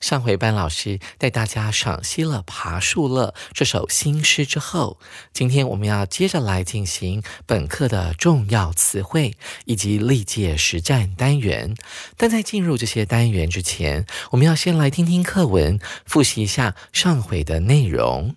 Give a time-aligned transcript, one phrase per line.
[0.00, 4.98] 上回班老师带大家赏析了《爬树乐》这首新诗之后，
[5.32, 11.74] 今天我们要接着来进行本课的重要词汇以及历届实战单元。
[12.16, 18.34] 但在进入这些单元之前，我们要先来听听课文，复习一下上回的内容。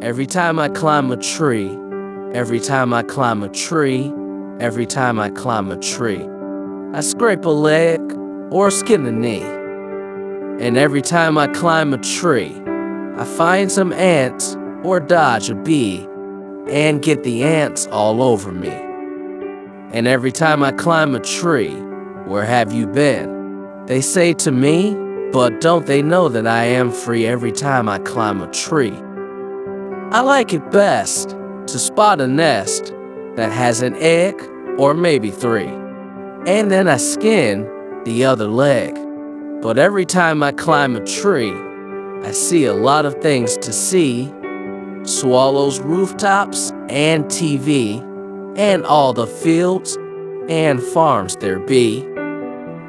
[0.00, 1.83] Every time I climb a tree.
[2.34, 4.12] Every time I climb a tree,
[4.58, 6.26] every time I climb a tree,
[6.92, 8.00] I scrape a leg
[8.50, 9.44] or skin a knee.
[10.60, 12.60] And every time I climb a tree,
[13.16, 16.08] I find some ants or dodge a bee
[16.68, 18.72] and get the ants all over me.
[19.92, 21.76] And every time I climb a tree,
[22.26, 23.84] where have you been?
[23.86, 24.96] They say to me,
[25.30, 28.98] but don't they know that I am free every time I climb a tree?
[30.10, 31.36] I like it best
[31.74, 32.94] to spot a nest
[33.34, 34.40] that has an egg
[34.78, 35.66] or maybe three.
[36.46, 37.68] And then I skin
[38.04, 38.94] the other leg.
[39.60, 41.52] But every time I climb a tree,
[42.22, 44.32] I see a lot of things to see
[45.02, 48.00] swallows, rooftops, and TV,
[48.56, 49.98] and all the fields
[50.48, 52.06] and farms there be.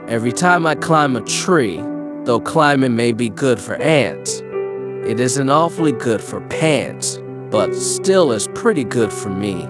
[0.08, 1.78] Every time I climb a tree,
[2.26, 4.44] though climbing may be good for ants,
[5.10, 7.20] it isn't awfully good for pants
[7.55, 9.69] but still is pretty good for me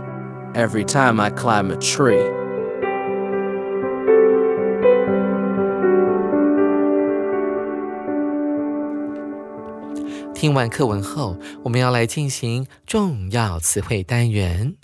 [0.54, 2.30] every time I climb a tree.
[10.34, 14.74] 听完课文后，我们要来进行重要词汇单元。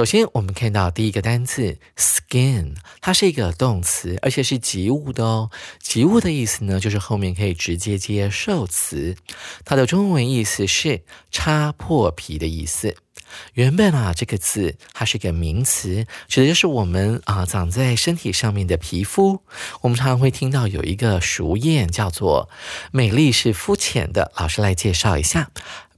[0.00, 5.50] 首先，我们看到第一个单词 skin，它是一个动词，而且是及物的哦。
[5.78, 9.14] 及物的意思呢，就是后面可以直接接受词。
[9.62, 12.96] 它的中文意思是擦破皮的意思。
[13.52, 19.42] 原本啊，这个字它是一个名词，指的就是我们啊长在身体上面的皮肤。
[19.82, 22.48] 我们常常会听到有一个俗谚叫做
[22.90, 24.32] “美丽是肤浅的”。
[24.40, 25.50] 老师来介绍一下。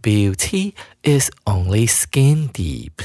[0.02, 3.04] Beauty is only skin deep.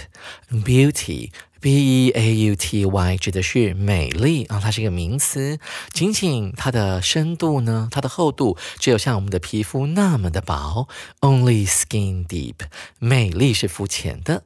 [0.49, 1.29] Beauty,
[1.61, 5.59] B-E-A-U-T-Y，指的是美丽啊，它是一个名词。
[5.93, 10.87] 仅仅它的深度呢，它的厚度只有像我们的皮肤那么的薄。
[11.21, 12.55] Only skin deep，
[12.97, 14.43] 美丽是肤浅的。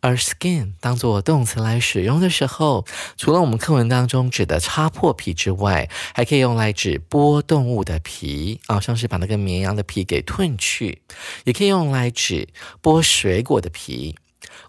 [0.00, 11.02] 而 skin 当做动词来使用的时候，除了我们课文当中指的擦破皮之外，还可以用来指剥动物的皮啊，像是把那个绵羊的皮给褪去，
[11.44, 12.48] 也可以用来指
[12.82, 14.16] 剥水果的皮。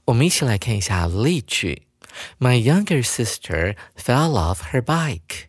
[0.05, 1.83] 我们一起来看一下例句
[2.39, 5.47] ：My younger sister fell off her bike。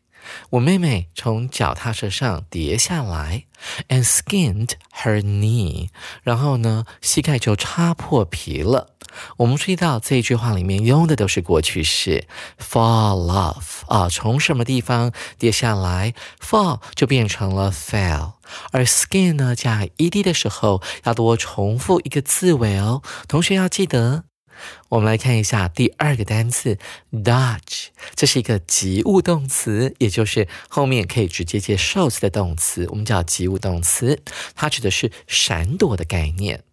[0.50, 3.44] 我妹妹从脚踏车上跌下来
[3.88, 5.88] ，and skinned her knee。
[6.22, 8.94] 然后呢，膝盖就擦破皮了。
[9.39, 12.26] 我们注意到这一句话里面用的都是过去式
[12.59, 18.32] ，fall off 啊，从什么地方跌下来，fall 就变成了 fell，
[18.73, 24.25] 而 skin 呢加 ed 的时候要多重复一个字尾哦，同学要记得。
[24.88, 26.79] 我们来看一下第二个单词
[27.12, 27.87] dodge，
[28.17, 34.21] 这是一个及物动词，也就是后面可以直接接受词的动词，我们叫及物动词，
[34.56, 36.64] 它指的是闪躲的概念。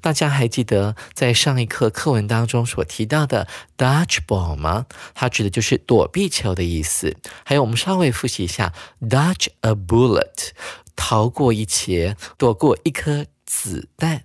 [0.00, 3.46] 大家还记得在上一课课文当中所提到的
[3.76, 4.86] dodgeball 吗？
[5.14, 7.16] 它指的就是躲避球的意思。
[7.44, 10.50] 还有，我们稍微复习一下 dodge a bullet，
[10.96, 14.24] 逃过一劫，躲过一颗子弹。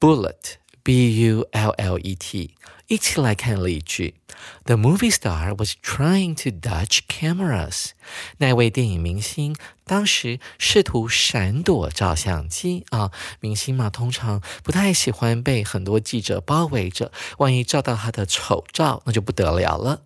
[0.00, 2.54] bullet B U L L E T。
[2.86, 4.16] 一起来看例句
[4.64, 7.92] ：The movie star was trying to dodge cameras。
[8.36, 13.10] 那位电影明星当时试图闪躲照相机啊。
[13.40, 20.02] 明星嘛，通常不太喜欢被很多记者包围着，万一照到他的丑照，那就不得了了。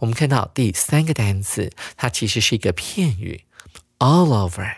[0.00, 3.46] 我们看到第三个单词，它其实是一个片语
[3.98, 4.76] ，all over，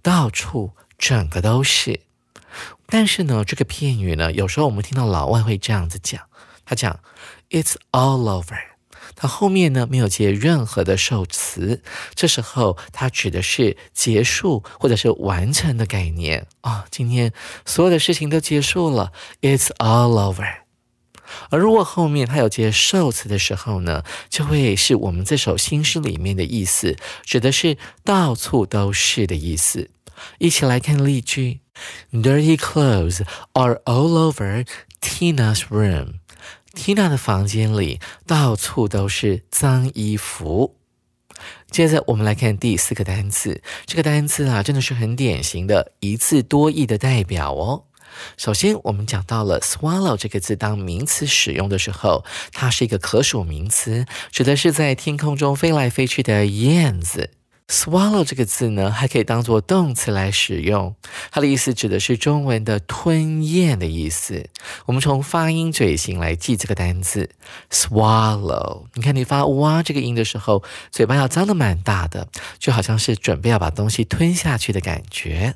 [0.00, 2.00] 到处，整个都是。
[2.86, 6.22] 但是呢，这个片语呢，有时候我们听到老外会这样子讲。
[6.64, 7.00] 他讲
[7.50, 8.58] ，It's all over。
[9.16, 11.82] 他后面呢没有接任何的受词，
[12.14, 16.84] 这时候它指的是结束或者是完成的概念啊。
[16.90, 17.32] 今天
[17.64, 20.58] 所有的事情都结束了，It's all over。
[21.50, 29.90] 而如果后面它有接受词的时候呢，就会是我们这首新诗里面的意思，指的是到处都是的意思。
[30.38, 31.60] 一起来看例句
[32.12, 33.22] ：Dirty clothes
[33.52, 34.66] are all over
[35.00, 36.14] Tina's room。
[36.74, 40.76] Tina 的房间里到处都是脏衣服。
[41.70, 47.84] 接着我们来看第四个单词，这个单词啊，真的是很典型的一字多义的代表哦。
[48.36, 57.30] 首先，我们讲到了 swallow 这个字当名词使用的时候，它是一个可数名词，指的是在天空中飞来飞去的燕子。
[57.70, 60.96] Swallow 这个字呢，还可以当做动词来使用，
[61.30, 64.48] 它的意思指的是中文的吞咽的意思。
[64.86, 67.28] 我们从发音嘴型来记这个单词
[67.70, 68.86] ，swallow。
[68.94, 72.28] 你看你发哇这个音的时候，嘴巴要张得蛮大的，
[72.58, 75.54] 就好像是准备要把东西吞下去的感觉。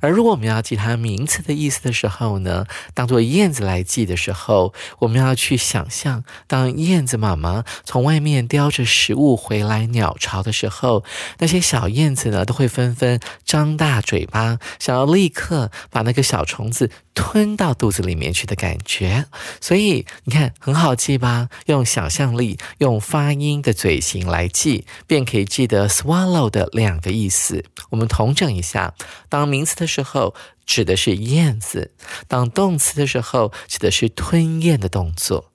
[0.00, 11.04] 而如果我们要记它名词的意思的时候呢，当做燕子来记的时候，我们要去想象，当燕子妈妈从外面叼着食物回来鸟巢的时候，
[11.38, 16.90] 那些小燕子呢都会纷纷张大嘴巴，想要立刻把那个小虫子。
[17.14, 19.26] 吞到肚子里面去的感觉，
[19.60, 21.48] 所以你看很好记吧？
[21.66, 27.64] 用想象力，用发音的嘴型来记，便可以记得 swallow 的两个意思。
[27.90, 28.94] 我们同整一下：
[29.28, 30.34] 当名词的时候，
[30.64, 31.90] 指的是燕子；
[32.28, 35.52] 当动词的时候，指的是吞咽的动作。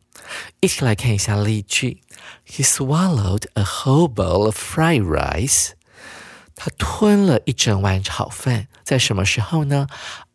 [0.59, 2.01] 一起来看一下例句
[2.49, 5.71] ：He swallowed a whole bowl of fried rice.
[6.55, 9.87] 他吞了一整碗炒饭，在什么时候呢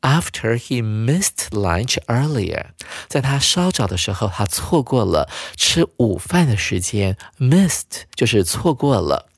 [0.02, 2.66] ？After he missed lunch earlier，
[3.08, 7.16] 在他稍早的时候，他错过了吃午饭的时间。
[7.38, 9.30] Missed 就是错过了，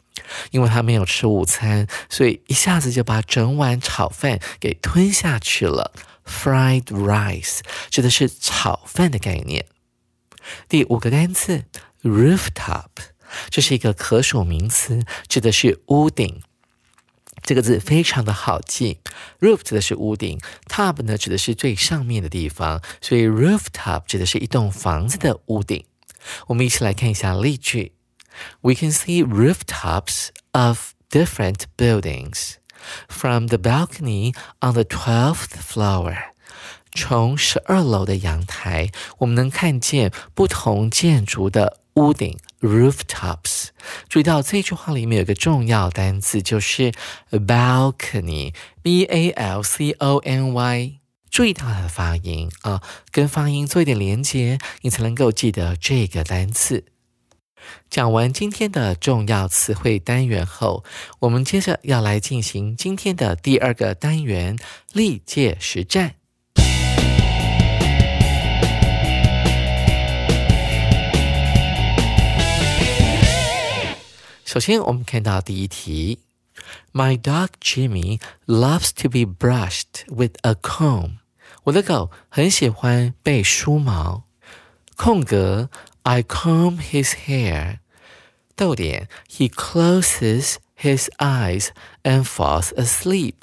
[0.51, 5.93] 因为他没有吃午餐，所以一下子就把整碗炒饭给吞下去了。
[6.25, 9.67] Fried rice 指的是炒饭的概念。
[10.69, 11.65] 第五个单词
[12.03, 12.89] rooftop，
[13.51, 16.43] 这是一个可数名词，指的是屋顶。
[17.43, 19.01] 这个字非常的好记
[19.41, 25.85] ，roof 指的是屋顶，top 呢指的是最上面的地方，所以 rooftop 指的是一栋房子的屋顶。
[26.47, 27.93] 我们一起来看一下例句
[28.61, 32.55] ：We can see rooftops of different buildings
[33.09, 36.17] from the balcony on the twelfth floor。
[36.95, 42.39] 从十二楼的阳台，我们能看见不同建筑的屋顶。
[42.61, 43.71] rooftops。
[44.09, 46.93] 注意到这句话里面有个重要单词，就是
[47.31, 51.01] balcony，b a l c o n y。
[51.29, 52.81] 注意到它的发音啊，
[53.11, 56.85] 跟发音做一点连接，你才能够记得这个单词。
[57.89, 60.85] 讲完今天的重要词汇单元后，
[61.21, 64.59] 我们接着要来进行今天的第二个单元——
[64.93, 66.17] 历届实战。
[74.52, 76.20] 首先，我们看到第一题：
[76.94, 81.18] My dog Jimmy loves to be brushed with a comb。
[81.64, 84.24] 我的狗很喜欢被梳毛。
[84.96, 85.70] 空格：
[86.04, 87.80] I comb his hair。
[88.56, 91.70] 逗点：He closes his eyes
[92.04, 93.36] and falls asleep。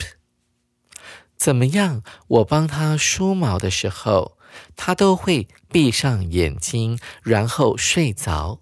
[1.37, 2.03] 怎么样？
[2.27, 4.39] 我帮他梳毛的时候，
[4.75, 8.61] 他都会闭上眼睛，然后睡着。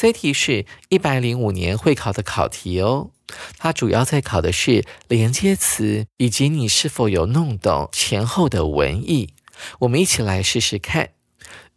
[0.00, 3.10] 这题是一百零五年会考的考题哦，
[3.58, 9.34] 它主要在考的是连接词以及你是否有弄懂前后的文意。
[9.80, 11.10] 我们一起来试试看。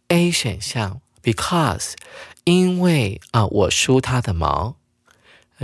[0.08, 1.92] A 选项，because，
[2.44, 4.76] 因为啊，我梳它的毛。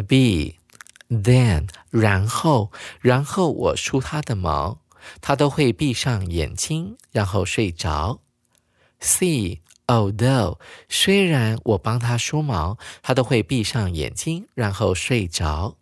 [0.07, 4.81] B，then，然后，然后我梳它的毛，
[5.23, 8.21] 它都会闭上眼睛，然后睡着。
[9.01, 9.63] C。
[9.91, 15.75] Although，虽然我帮他梳毛，他都会闭上眼睛，然后睡着。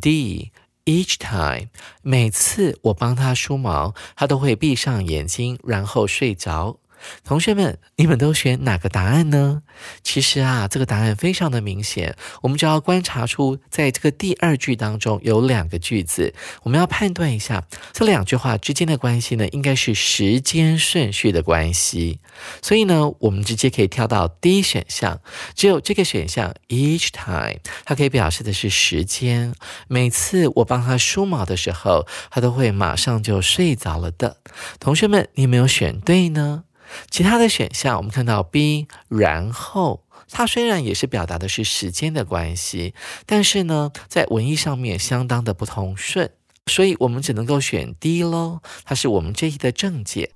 [0.00, 1.68] D，each time，
[2.02, 6.78] 每次我帮他梳毛，他都会闭上眼睛，然后睡着。
[7.24, 9.62] 同学们，你们都选哪个答案呢？
[10.02, 22.20] 其实啊，这个答案非常的明显，我们就要观察出，在这个第二句当中有两个句子，我们要判断一下这两句话之间的关系呢，应该是时间顺序的关系。
[22.62, 25.20] 所以呢，我们直接可以跳到 D 选项，
[25.54, 29.54] 只有这个选项 each time，它可以表示的是时间。
[29.86, 34.38] 每次我帮他梳毛的时候，他都会马上就睡着了的。
[34.80, 36.64] 同学们，你有没有选对呢？
[37.10, 42.94] 其他的选项，我们看到 B，然后它虽然也是表达的是时间的关系，
[43.26, 46.30] 但是呢，在文意上面相当的不通顺，
[46.66, 48.60] 所以我们只能够选 D 喽。
[48.84, 50.32] 它是我们这一题的正解。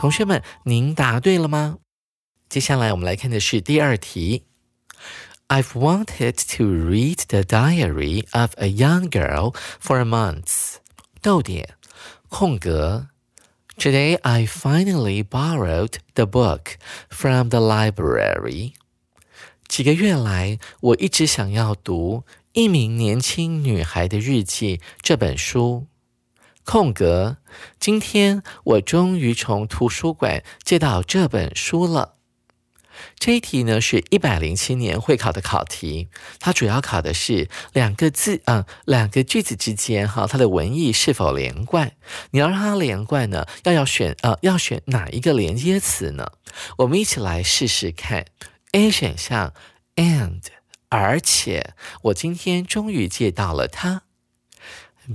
[0.00, 1.78] 同学们，您答对了吗？
[2.48, 4.44] 接下来我们来看的是第二题。
[5.48, 10.76] I've wanted to read the diary of a young girl for months。
[11.20, 11.74] 逗点，
[12.28, 13.08] 空格。
[13.77, 16.77] Today I finally borrowed the book
[17.09, 18.73] from the library。
[19.67, 22.23] 几个月来，我一直想要读《
[22.53, 25.87] 一名年轻女孩的日记》这本书。
[26.65, 27.37] 空格，
[27.79, 32.12] 今天我终于从图书馆借到这本书了。
[33.18, 36.08] 这一题呢是一百零七年会考的考题，
[36.38, 41.92] 它主要考的是两个字啊，两个句子之间哈，它的文意是否连贯？
[42.30, 46.32] 你要让它连贯呢，要要选呃，要选哪一个连接词呢？
[46.78, 48.26] 我们一起来试试看。
[48.72, 49.54] A 选项
[49.96, 50.42] ，and，
[50.88, 54.02] 而且我今天终于借到了它。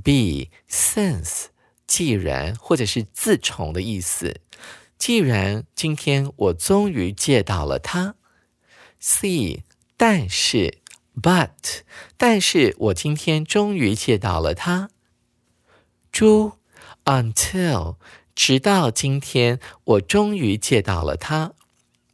[0.04, 1.48] B，since，
[1.86, 4.40] 既然或者是自从的意思。
[5.00, 8.16] 既然今天我终于借到了它
[9.00, 9.64] ，C，
[9.96, 10.80] 但是
[11.20, 11.50] ，but，
[12.18, 14.90] 但是我今天终于借到了它。
[16.12, 16.52] 猪
[17.06, 17.96] ，until，
[18.36, 21.54] 直到今天我终于借到了它。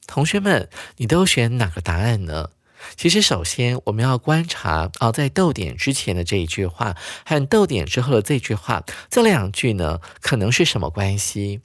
[0.05, 2.51] 同学们，你都选哪个答案呢？
[2.95, 11.61] 其实，首先我们要观察啊，在逗点之前的这一句话和逗点之后的这句话，这两句呢，可能是什么关系？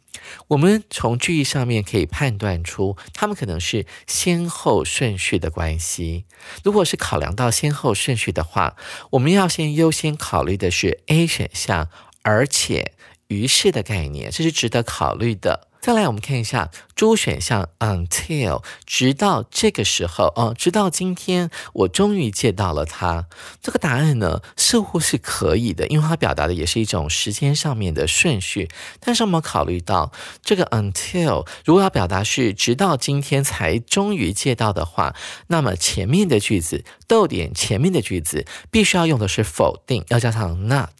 [0.49, 6.25] 我们从句意上面可以判断出，它们可能是先后顺序的关系。
[6.63, 8.77] 如果是考量到先后顺序的话，
[9.11, 11.89] 我们要先优先考虑的是 A 选项，
[12.23, 12.93] 而且
[13.29, 15.69] 于是的概念，这是值得考虑的。
[15.81, 23.25] 再来，我们看一下猪选项，until，直到这个时候哦，直到今天，我终于借到了它。
[23.63, 28.69] 这个答案呢，似乎是可以的，因为它表达的也是一种时间上面的顺序。
[29.01, 30.13] 但是我们考虑到
[30.45, 40.91] 这个 until，如果要表达是直到今天才终于借到的话，那么前面的句子逗点前面的句子必须要用的是否定，要加上 not。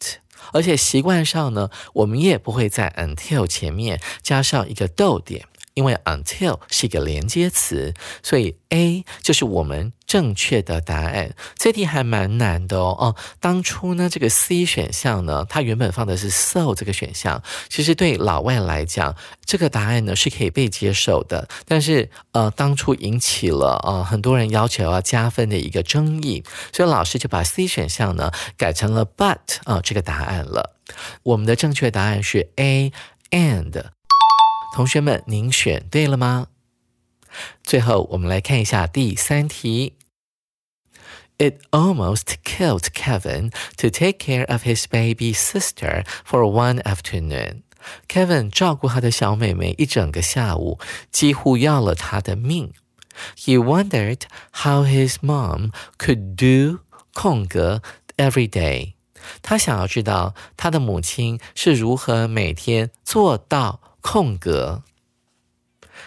[0.53, 5.45] 而且习惯上呢，我们也不会在 until 前面加上一个逗点。
[5.73, 11.35] 因为 until 是一个连接词，所以 A 就是我们正确的答案。
[11.55, 12.95] 这题还蛮难的哦。
[12.99, 21.47] 哦，当初呢，这个 C 选项呢，它原本放的是 so 这个选项，其实对老外来讲，这个答案呢是可以被接受的。
[21.65, 30.75] 但是呃，当初引起了呃很多人要求要加分的一个争议，所以老师就把 C 选项呢改成了 but 啊这个答案了。
[31.23, 32.91] 我们的正确答案是 A
[33.29, 33.83] and。
[34.73, 36.47] 同学们，您选对了吗？
[37.61, 39.95] 最后，我们来看一下第三题。
[41.37, 47.63] It almost killed Kevin to take care of his baby sister for one afternoon.
[48.07, 50.79] Kevin 照顾他的小妹妹一整个下午，
[51.11, 52.71] 几乎要了他的命。
[53.35, 54.21] He wondered
[54.53, 56.79] how his mom could do
[57.13, 57.81] 空格
[58.15, 58.93] every day.
[59.41, 63.80] 他想要知道他的母亲是如何每天做到。
[64.01, 64.83] 空格，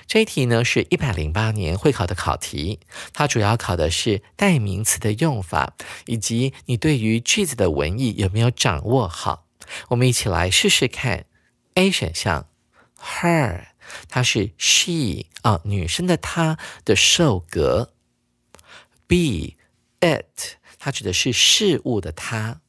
[0.07, 2.81] 这一题呢是一百零八年会考的考题，
[3.13, 5.75] 它主要考的是代名词的用法，
[6.07, 9.47] 以及你对于句子的文意有没有掌握好。
[9.89, 11.27] 我们一起来试试看。
[11.75, 12.49] A 选项
[13.01, 13.69] ，her，
[14.09, 17.93] 它是 she 啊，女生的她的受格。
[19.09, 22.61] B，it，它指的是事物的它。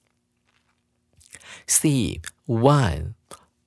[1.68, 3.14] C，one。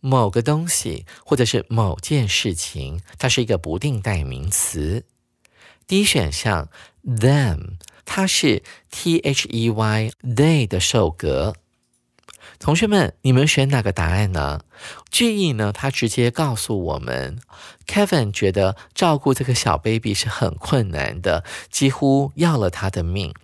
[0.09, 5.05] 某个东西，或者是某件事情，它是一个不定代名词。
[5.87, 6.71] D 选项
[7.05, 7.75] ，them，
[8.07, 11.55] 它是 T H E Y they 的受格。
[12.59, 14.63] 同学们，你们选哪个答案呢？
[15.11, 15.73] 句意呢？
[15.73, 17.39] 它直接告诉我们
[17.87, 23.35] ，Kevin 觉得照顾这个小 baby 是很困难的，几乎要了他的命。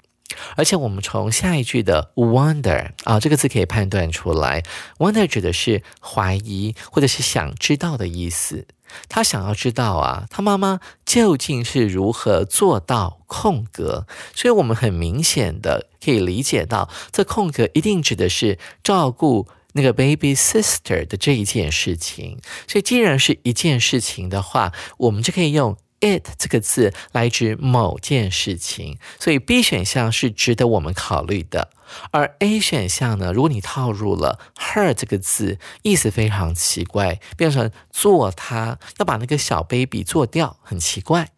[0.57, 4.63] 而且我们从下一句的 wonder 啊这个字可以判断出来
[4.99, 8.67] ，wonder 指的是怀疑或者是想知道的意思。
[9.09, 14.07] 他想要知道啊，他妈妈究竟是如何做到空格？
[14.35, 22.39] 所以我们很明显的可以理解到，这空格一定指的是照顾那个 baby sister 的这一件事情。
[22.69, 28.99] 所以既然是一件事情的话，我们就可以用 it 这个字来指某件事情。
[29.19, 31.71] 所以 B 选项是值得我们考虑的。
[32.11, 33.33] 而 A 选项呢？
[33.33, 41.29] 如果你套入了 her 这个字，意思非常奇怪，变成做他要把那个小 baby 做掉，很奇怪。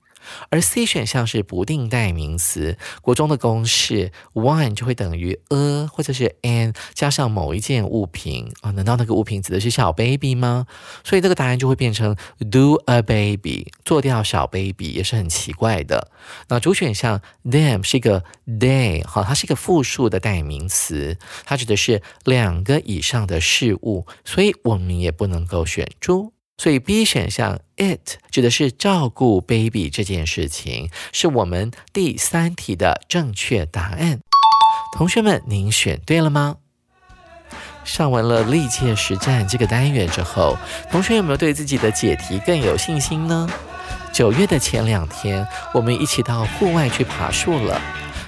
[0.50, 8.70] 而 C 选项是不定代名词，国中的公式 one 就会等于 a 或者是 an 加上某一件物品啊？
[8.72, 10.66] 难道那个物品指的是小 baby 吗？
[11.04, 12.16] 所以这个答案就会变成
[12.50, 16.10] do a baby 做掉小 baby 也是很奇怪的。
[16.48, 26.32] 那主选项 them 是一个 they 好，它是一个复数的代名词，它指的是两个以上的事物，所以我们也不能够选出。
[26.58, 34.20] 所以 B 选项 it 指的是照顾 baby 这件事情，是我们第三题的正确答案。
[34.96, 36.56] 同学们，您选对了吗？
[37.84, 40.56] 上完了历届实战这个单元之后，
[40.90, 43.48] 同学有没有对自己的解题更有信心呢？
[44.12, 47.80] 九月的前两天，我们一起到户外去爬树了。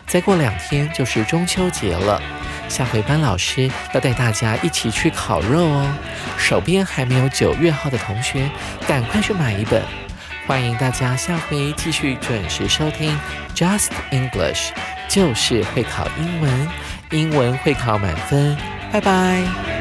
[0.07, 2.21] 再过两天就是中秋节了。
[2.69, 5.91] 下回班老师要带大家一起去烤肉哦，
[6.37, 8.49] 手边还没有九月号的同学，
[8.87, 9.83] 赶快去买一本。
[10.47, 13.19] 欢迎大家下回继续准时收听
[13.55, 14.71] Just English，
[15.09, 16.69] 就是会考英文，
[17.11, 18.57] 英文会考满分。
[18.91, 19.78] 拜拜。